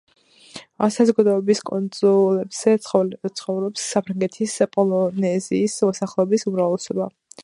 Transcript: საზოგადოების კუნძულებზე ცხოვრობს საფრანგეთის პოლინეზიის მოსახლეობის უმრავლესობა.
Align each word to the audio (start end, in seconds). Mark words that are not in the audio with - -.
საზოგადოების 0.93 1.59
კუნძულებზე 1.69 2.73
ცხოვრობს 2.85 3.85
საფრანგეთის 3.91 4.55
პოლინეზიის 4.77 5.77
მოსახლეობის 5.91 6.47
უმრავლესობა. 6.53 7.11